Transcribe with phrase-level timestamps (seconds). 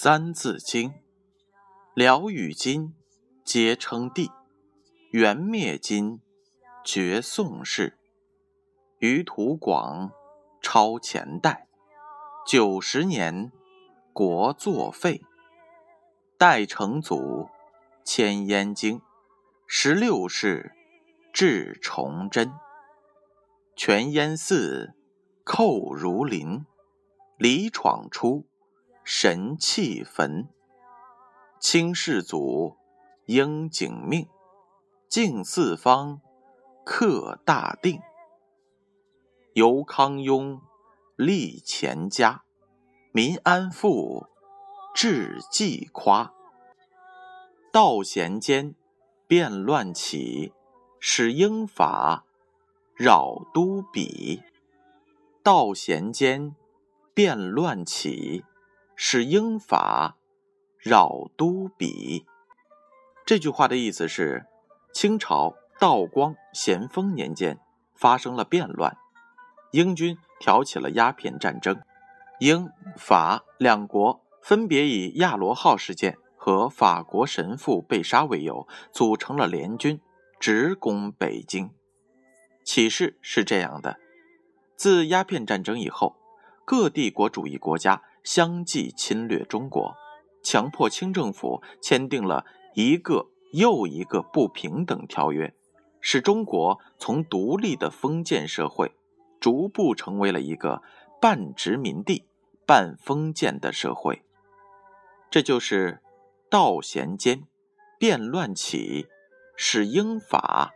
[0.00, 0.90] 三字经》，
[1.92, 2.94] 辽与金，
[3.44, 4.28] 皆称帝；
[5.10, 6.20] 元灭金，
[6.84, 7.98] 绝宋氏。
[9.00, 10.12] 余土广，
[10.62, 11.66] 超前代。
[12.46, 13.50] 九十年，
[14.12, 15.20] 国作废。
[16.38, 17.48] 代成祖，
[18.04, 19.02] 迁燕京。
[19.66, 20.76] 十六世，
[21.32, 22.52] 至崇祯。
[23.74, 24.94] 全燕寺，
[25.42, 26.64] 寇如林。
[27.36, 28.47] 李闯出。
[29.10, 30.50] 神气焚，
[31.58, 32.76] 清世祖
[33.24, 34.28] 应景命，
[35.08, 36.20] 敬四方，
[36.84, 38.02] 克大定。
[39.54, 40.60] 由康雍，
[41.16, 42.44] 立乾嘉，
[43.10, 44.26] 民安富，
[44.94, 46.34] 志济夸。
[47.72, 48.74] 道咸间，
[49.26, 50.52] 变乱起，
[51.00, 52.26] 使英法，
[52.94, 54.42] 扰都鄙。
[55.42, 56.54] 道咸间，
[57.14, 58.44] 变乱起。
[59.00, 60.16] 使英法
[60.76, 62.24] 扰都鄙。
[63.24, 64.46] 这句话的意思是，
[64.92, 67.60] 清朝道光、咸丰年间
[67.94, 68.98] 发生了变乱，
[69.70, 71.80] 英军挑起了鸦片战争，
[72.40, 80.00] 英法两国分别以亚罗号事件和法国神父被杀为由，组成了联军，
[80.40, 81.70] 直攻北京。
[82.64, 84.00] 启示是这样的：
[84.74, 86.16] 自鸦片战争以后，
[86.64, 88.02] 各帝国主义国家。
[88.28, 89.96] 相继侵略中国，
[90.42, 95.54] 强迫清政府签订了一个又一个不平等条约，
[96.02, 98.92] 使中国从独立的封建社会，
[99.40, 100.82] 逐步成为了一个
[101.22, 102.26] 半殖民地
[102.66, 104.22] 半封建的社会。
[105.30, 106.02] 这就是
[106.50, 107.44] 道咸间，
[107.98, 109.06] 变乱起，
[109.56, 110.74] 使英法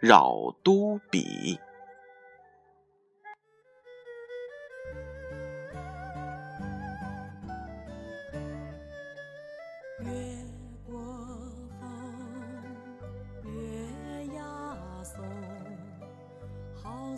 [0.00, 1.58] 扰都鄙。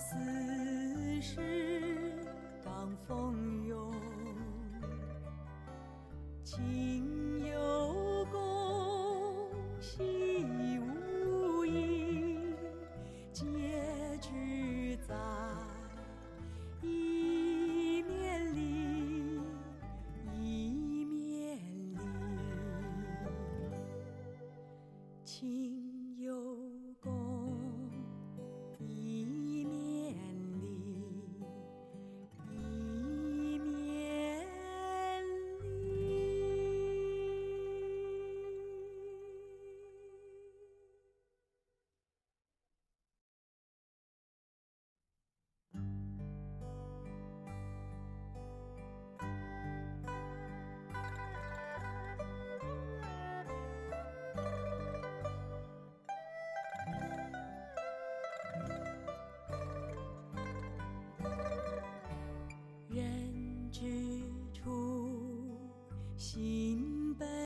[0.01, 0.17] 四
[1.21, 2.17] 时
[2.65, 3.93] 当风涌，
[6.43, 10.47] 今有功，惜
[10.81, 12.39] 无益，
[13.31, 13.45] 皆
[14.23, 15.15] 聚在
[16.81, 19.39] 一面里，
[20.33, 21.59] 一面
[21.93, 21.99] 里，